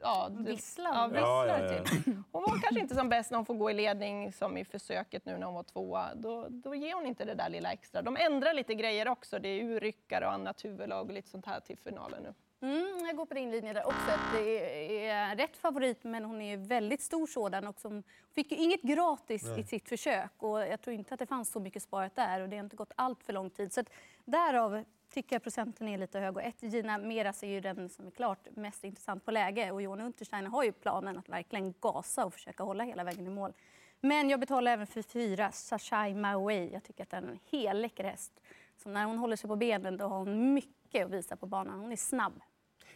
ja, 0.03 0.29
visslar, 0.39 0.93
ja, 0.93 1.07
visslar 1.07 1.48
ja, 1.48 1.60
ja, 1.60 1.83
till. 1.83 2.13
Hon 2.31 2.41
var 2.41 2.62
kanske 2.62 2.79
inte 2.79 2.95
som 2.95 3.10
bäst 3.10 3.31
när 3.31 3.38
hon 3.38 3.45
får 3.45 3.53
gå 3.53 3.72
i 3.72 3.74
ledning 3.74 4.33
som 4.33 4.57
i 4.57 4.65
försöket 4.65 5.25
nu 5.25 5.38
när 5.38 5.45
hon 5.45 5.55
var 5.55 5.63
tvåa. 5.63 6.15
Då, 6.15 6.48
då 6.50 6.75
ger 6.75 6.93
hon 6.93 7.05
inte 7.05 7.25
det 7.25 7.33
där 7.33 7.50
lilla 7.50 7.72
extra. 7.72 8.01
De 8.01 8.17
ändrar 8.17 8.53
lite 8.53 8.74
grejer 8.74 9.07
också. 9.07 9.39
Det 9.39 9.50
är 9.50 9.63
urryckare 9.63 10.25
och 10.25 10.33
annat 10.33 10.65
huvudlag 10.65 11.07
och 11.07 11.13
lite 11.13 11.29
sånt 11.29 11.45
här 11.45 11.60
till 11.60 11.77
finalen 11.77 12.24
nu. 12.24 12.33
Mm, 12.63 13.05
jag 13.05 13.15
går 13.15 13.25
på 13.25 13.33
din 13.33 13.51
linje 13.51 13.74
där 13.74 13.88
också. 13.88 14.12
Det 14.33 15.07
är 15.07 15.36
rätt 15.36 15.57
favorit, 15.57 16.03
men 16.03 16.25
hon 16.25 16.41
är 16.41 16.57
väldigt 16.57 17.01
stor 17.01 17.27
sådan. 17.27 17.67
Och 17.67 17.79
som 17.79 18.03
fick 18.36 18.51
ju 18.51 18.57
inget 18.57 18.81
gratis 18.81 19.43
Nej. 19.43 19.60
i 19.60 19.63
sitt 19.63 19.89
försök. 19.89 20.31
Och 20.38 20.60
jag 20.60 20.81
tror 20.81 20.93
inte 20.93 21.13
att 21.13 21.19
det 21.19 21.25
fanns 21.25 21.51
så 21.51 21.60
mycket 21.60 21.83
sparat 21.83 22.15
där. 22.15 22.41
Och 22.41 22.50
det 22.50 22.55
har 22.55 22.63
inte 22.63 22.75
gått 22.75 22.91
allt 22.95 23.24
för 23.24 23.33
lång 23.33 23.50
tid. 23.50 23.74
Så 23.74 23.79
att 23.79 23.89
därav 24.25 24.83
tycker 25.13 25.36
jag 25.36 25.43
procenten 25.43 25.88
är 25.88 25.98
lite 25.98 26.20
hög. 26.20 26.38
Och 26.38 26.43
ett 26.43 26.63
Gina 26.63 26.98
Meras 26.98 27.43
är 27.43 27.48
ju 27.48 27.62
den 27.62 27.89
som 27.89 28.08
är 28.08 28.12
klart 28.12 28.48
mest 28.55 28.84
intressant 28.84 29.25
på 29.25 29.32
läge. 29.32 29.72
Och 29.72 29.82
Johan 29.82 30.01
Untersteiner 30.01 30.50
har 30.50 30.63
ju 30.63 30.72
planen 30.72 31.17
att 31.17 31.29
verkligen 31.29 31.74
gasa 31.79 32.25
och 32.25 32.34
försöka 32.34 32.63
hålla 32.63 32.84
hela 32.84 33.03
vägen 33.03 33.27
i 33.27 33.29
mål. 33.29 33.53
Men 34.01 34.29
jag 34.29 34.39
betalar 34.39 34.72
även 34.72 34.88
för 34.88 35.01
fyra, 35.01 35.51
Sashai 35.51 36.13
Maui. 36.13 36.70
Jag 36.74 36.84
tycker 36.84 37.03
att 37.03 37.10
den 37.10 37.24
är 37.24 37.32
en 37.32 37.39
helläcker 37.51 38.03
häst. 38.03 38.41
Så 38.84 38.89
när 38.89 39.05
hon 39.05 39.17
håller 39.17 39.36
sig 39.36 39.48
på 39.48 39.55
benen 39.55 39.98
då 39.98 40.08
har 40.08 40.17
hon 40.17 40.53
mycket 40.53 41.05
att 41.05 41.12
visa 41.12 41.36
på 41.36 41.46
banan. 41.46 41.79
Hon 41.79 41.91
är 41.91 41.96
snabb. 41.96 42.41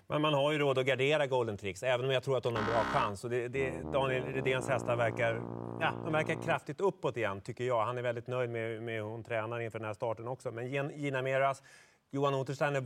Men 0.09 0.21
man 0.21 0.33
har 0.33 0.51
ju 0.51 0.57
råd 0.57 0.77
att 0.77 0.85
gardera 0.85 1.27
Golden 1.27 1.57
Tricks, 1.57 1.83
även 1.83 2.05
om 2.05 2.11
jag 2.11 2.23
tror 2.23 2.37
att 2.37 2.43
hon 2.43 2.55
har 2.55 2.61
en 2.63 2.69
bra 2.69 2.83
chans. 2.83 3.23
Och 3.23 3.29
det, 3.29 3.47
det, 3.47 3.73
Daniel 3.93 4.23
Redéns 4.23 4.67
hästar 4.67 4.95
verkar, 4.95 5.41
ja, 5.81 5.93
de 6.03 6.13
verkar 6.13 6.43
kraftigt 6.43 6.81
uppåt 6.81 7.17
igen, 7.17 7.41
tycker 7.41 7.63
jag. 7.63 7.85
Han 7.85 7.97
är 7.97 8.01
väldigt 8.01 8.27
nöjd 8.27 8.49
med, 8.49 8.83
med 8.83 8.95
hur 8.95 9.01
hon 9.01 9.23
tränar 9.23 9.59
inför 9.59 9.79
den 9.79 9.85
här 9.85 9.93
starten 9.93 10.27
också. 10.27 10.51
Men 10.51 10.91
Gina 10.99 11.21
Meras, 11.21 11.63
Johan 12.11 12.33
Untersteiner 12.33 12.81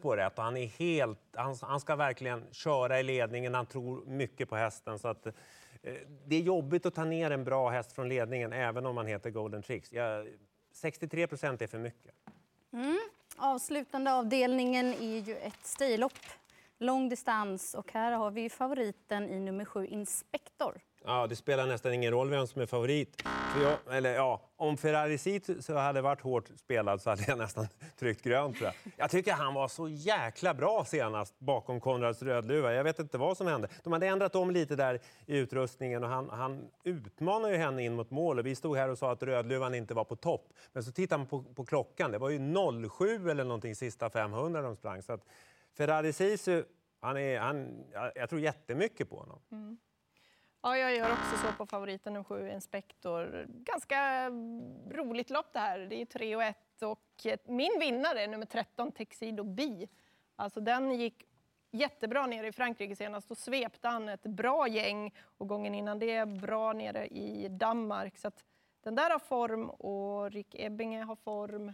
på 0.00 0.16
rätt, 0.16 0.38
och 0.38 0.44
han, 0.44 0.56
är 0.56 0.66
helt, 0.66 1.18
han, 1.32 1.56
han, 1.62 1.80
ska 1.80 1.96
verkligen 1.96 2.44
köra 2.52 3.00
i 3.00 3.02
ledningen. 3.02 3.54
Han 3.54 3.66
tror 3.66 4.06
mycket 4.06 4.48
på 4.48 4.56
hästen. 4.56 4.98
Så 4.98 5.08
att, 5.08 5.26
eh, 5.26 5.32
det 6.26 6.36
är 6.36 6.40
jobbigt 6.40 6.86
att 6.86 6.94
ta 6.94 7.04
ner 7.04 7.30
en 7.30 7.44
bra 7.44 7.70
häst 7.70 7.92
från 7.92 8.08
ledningen, 8.08 8.52
även 8.52 8.86
om 8.86 8.94
man 8.94 9.06
heter 9.06 9.30
Golden 9.30 9.62
Tricks. 9.62 9.92
Ja, 9.92 10.24
63 10.72 11.26
procent 11.26 11.62
är 11.62 11.66
för 11.66 11.78
mycket. 11.78 12.14
Mm. 12.72 12.98
Avslutande 13.36 14.12
avdelningen 14.12 14.86
är 14.86 15.18
ju 15.18 15.36
ett 15.36 15.66
stillopp 15.66 16.12
lång 16.78 17.08
distans. 17.08 17.74
Och 17.74 17.92
här 17.92 18.12
har 18.12 18.30
vi 18.30 18.50
favoriten 18.50 19.28
i 19.28 19.40
nummer 19.40 19.64
sju, 19.64 19.86
Inspektor. 19.86 20.80
Ja, 21.08 21.26
det 21.26 21.36
spelar 21.36 21.66
nästan 21.66 21.92
ingen 21.92 22.12
roll 22.12 22.30
vem 22.30 22.46
som 22.46 22.62
är 22.62 22.66
favorit. 22.66 23.22
Jag, 23.62 23.96
eller, 23.96 24.14
ja, 24.14 24.40
om 24.56 24.76
Ferrari 24.76 25.18
Seat 25.18 25.50
så 25.60 25.74
hade 25.74 26.00
varit 26.00 26.20
hårt 26.20 26.50
spelad 26.56 27.02
så 27.02 27.10
hade 27.10 27.24
jag 27.26 27.38
nästan 27.38 27.68
tryckt 27.98 28.22
grönt. 28.22 28.56
Tror 28.56 28.66
jag. 28.66 28.92
jag 28.96 29.10
tycker 29.10 29.32
han 29.32 29.54
var 29.54 29.68
så 29.68 29.88
jäkla 29.88 30.54
bra 30.54 30.84
senast 30.84 31.38
bakom 31.38 31.80
Konrads 31.80 32.22
Rödluva. 32.22 32.72
Jag 32.72 32.84
vet 32.84 32.98
inte 32.98 33.18
vad 33.18 33.36
som 33.36 33.46
hände. 33.46 33.68
De 33.84 33.92
hade 33.92 34.06
ändrat 34.06 34.34
om 34.34 34.50
lite 34.50 34.76
där 34.76 35.00
i 35.26 35.36
utrustningen 35.36 36.04
och 36.04 36.10
han, 36.10 36.30
han 36.30 36.70
utmanade 36.84 37.52
ju 37.52 37.58
henne 37.58 37.84
in 37.84 37.94
mot 37.94 38.10
mål. 38.10 38.38
Och 38.38 38.46
vi 38.46 38.54
stod 38.54 38.76
här 38.76 38.88
och 38.88 38.98
sa 38.98 39.12
att 39.12 39.22
Rödluvan 39.22 39.74
inte 39.74 39.94
var 39.94 40.04
på 40.04 40.16
topp. 40.16 40.52
Men 40.72 40.82
så 40.82 40.92
tittar 40.92 41.18
man 41.18 41.26
på, 41.26 41.42
på 41.42 41.64
klockan. 41.64 42.10
Det 42.12 42.18
var 42.18 42.30
ju 42.30 42.38
07 42.90 43.30
eller 43.30 43.44
någonting 43.44 43.74
sista 43.74 44.10
500 44.10 44.62
de 44.62 44.76
sprang. 44.76 45.02
Så 45.02 45.12
att 45.12 45.24
Ferrari 45.76 46.12
Sisu, 46.12 46.64
han 47.00 47.16
är, 47.16 47.38
han, 47.38 47.84
jag 48.14 48.28
tror 48.28 48.40
jättemycket 48.40 49.10
på 49.10 49.16
honom. 49.16 49.38
Mm. 49.52 49.78
Ja, 50.62 50.78
jag 50.78 50.96
gör 50.96 51.12
också 51.12 51.36
så 51.36 51.52
på 51.52 51.66
favoriten 51.66 52.12
nummer 52.12 52.24
sju, 52.24 52.50
Inspektor. 52.50 53.46
Ganska 53.48 54.30
roligt 54.90 55.30
lopp 55.30 55.52
det 55.52 55.58
här. 55.58 55.78
Det 55.78 56.00
är 56.00 56.04
3 56.04 56.36
och 56.36 56.42
1 56.42 56.82
och 56.82 57.26
min 57.44 57.80
vinnare 57.80 58.22
är 58.22 58.28
nummer 58.28 58.46
13, 58.46 58.92
Texido 58.92 59.44
B. 59.44 59.88
Alltså 60.36 60.60
den 60.60 60.92
gick 60.92 61.24
jättebra 61.70 62.26
nere 62.26 62.46
i 62.46 62.52
Frankrike 62.52 62.96
senast. 62.96 63.28
Då 63.28 63.34
svepte 63.34 63.88
han 63.88 64.08
ett 64.08 64.22
bra 64.22 64.68
gäng 64.68 65.14
och 65.38 65.48
gången 65.48 65.74
innan 65.74 65.98
det 65.98 66.28
bra 66.28 66.72
nere 66.72 67.06
i 67.06 67.48
Danmark. 67.48 68.18
Så 68.18 68.30
den 68.82 68.94
där 68.94 69.10
har 69.10 69.18
form 69.18 69.70
och 69.70 70.30
Rick 70.30 70.54
Ebbinge 70.58 71.02
har 71.02 71.16
form. 71.16 71.72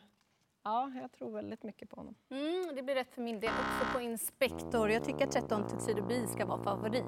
Ja, 0.66 0.90
jag 1.00 1.12
tror 1.12 1.30
väldigt 1.30 1.62
mycket 1.62 1.90
på 1.90 1.96
honom. 1.96 2.14
Mm, 2.30 2.74
det 2.74 2.82
blir 2.82 2.94
rätt 2.94 3.14
för 3.14 3.22
min 3.22 3.40
del. 3.40 3.50
Också 3.50 3.94
på 3.94 4.00
Inspektor. 4.00 4.90
Jag 4.90 5.04
tycker 5.04 5.26
att 5.26 5.32
13 5.32 5.68
Tuxedo 5.68 6.06
B 6.08 6.26
ska 6.26 6.46
vara 6.46 6.62
favorit. 6.64 7.04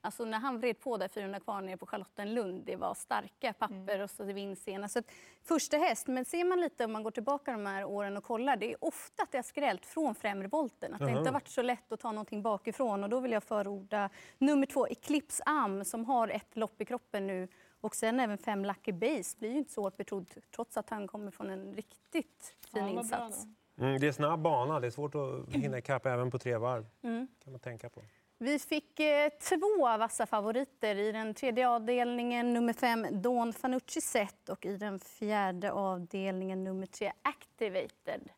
Alltså 0.00 0.24
när 0.24 0.38
han 0.38 0.60
vred 0.60 0.80
på 0.80 0.96
där 0.96 1.08
400 1.08 1.40
kvar 1.40 1.60
nere 1.60 1.76
på 1.76 1.86
Charlottenlund, 1.86 2.62
det 2.66 2.76
var 2.76 2.94
starka 2.94 3.52
papper 3.52 3.94
mm. 3.94 4.02
och 4.02 4.10
så 4.10 4.24
vinst 4.24 4.62
senast. 4.62 4.94
Så 4.94 5.02
första 5.42 5.76
häst, 5.76 6.06
men 6.06 6.24
ser 6.24 6.44
man 6.44 6.60
lite 6.60 6.84
om 6.84 6.92
man 6.92 7.02
går 7.02 7.10
tillbaka 7.10 7.52
de 7.52 7.66
här 7.66 7.84
åren 7.84 8.16
och 8.16 8.24
kollar, 8.24 8.56
det 8.56 8.72
är 8.72 8.84
ofta 8.84 9.22
att 9.22 9.32
det 9.32 9.38
har 9.38 9.42
skrällt 9.42 9.86
från 9.86 10.14
främre 10.14 10.48
volten. 10.48 10.94
Att 10.94 11.00
det 11.00 11.10
inte 11.10 11.28
har 11.28 11.32
varit 11.32 11.48
så 11.48 11.62
lätt 11.62 11.92
att 11.92 12.00
ta 12.00 12.12
någonting 12.12 12.42
bakifrån 12.42 13.04
och 13.04 13.10
då 13.10 13.20
vill 13.20 13.32
jag 13.32 13.42
förorda 13.42 14.10
nummer 14.38 14.66
två, 14.66 14.86
Eclipse 14.86 15.42
Am, 15.46 15.84
som 15.84 16.04
har 16.04 16.28
ett 16.28 16.56
lopp 16.56 16.80
i 16.80 16.84
kroppen 16.84 17.26
nu 17.26 17.48
och 17.82 17.96
sen 17.96 18.20
även 18.20 18.38
fem 18.38 18.64
Lucky 18.64 18.92
Base 18.92 19.36
blir 19.38 19.50
ju 19.50 19.58
inte 19.58 19.72
så 19.72 19.82
hårt 19.82 19.96
betrodd 19.96 20.30
trots 20.54 20.76
att 20.76 20.90
han 20.90 21.06
kommer 21.06 21.30
från 21.30 21.50
en 21.50 21.74
riktigt 21.74 22.54
fin 22.72 22.82
ja, 22.82 22.88
insats. 22.88 23.46
Mm, 23.78 24.00
det 24.00 24.08
är 24.08 24.12
snabb 24.12 24.40
bana, 24.40 24.80
det 24.80 24.86
är 24.86 24.90
svårt 24.90 25.14
att 25.14 25.54
hinna 25.54 25.78
ikapp 25.78 26.06
även 26.06 26.30
på 26.30 26.38
tre 26.38 26.56
varv. 26.56 26.86
Mm. 27.02 27.28
kan 27.44 27.52
man 27.52 27.60
tänka 27.60 27.88
på. 27.88 28.02
Vi 28.38 28.58
fick 28.58 29.00
eh, 29.00 29.28
två 29.28 29.98
vassa 29.98 30.26
favoriter 30.26 30.96
i 30.96 31.12
den 31.12 31.34
tredje 31.34 31.68
avdelningen, 31.68 32.54
nummer 32.54 32.72
fem 32.72 33.06
Dawn 33.22 33.52
Fanucci 33.52 34.00
Set 34.00 34.48
och 34.48 34.66
i 34.66 34.76
den 34.76 35.00
fjärde 35.00 35.72
avdelningen 35.72 36.64
nummer 36.64 36.86
tre 36.86 37.12
Activated 37.22 38.30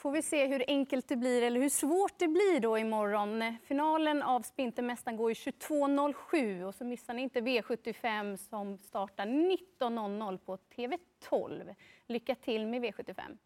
får 0.00 0.10
vi 0.10 0.22
se 0.22 0.46
hur 0.46 0.64
enkelt 0.66 1.08
det 1.08 1.16
blir 1.16 1.42
eller 1.42 1.60
hur 1.60 1.68
svårt 1.68 2.18
det 2.18 2.28
blir 2.28 2.60
då 2.60 2.78
imorgon. 2.78 3.56
Finalen 3.64 4.22
av 4.22 4.40
Spintermästaren 4.40 5.16
går 5.16 5.30
i 5.30 5.34
22.07 5.34 6.64
och 6.64 6.74
så 6.74 6.84
missar 6.84 7.14
ni 7.14 7.22
inte 7.22 7.40
V75 7.40 8.36
som 8.36 8.78
startar 8.78 9.26
19.00 9.26 10.38
på 10.38 10.56
TV12. 10.56 11.74
Lycka 12.06 12.34
till 12.34 12.66
med 12.66 12.82
V75! 12.82 13.38